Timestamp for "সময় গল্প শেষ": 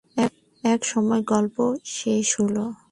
0.85-2.27